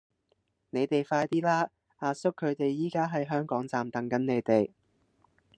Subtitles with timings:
[0.71, 1.69] 你哋快啲啦!
[1.97, 4.71] 阿叔佢哋而家喺香港站等緊你哋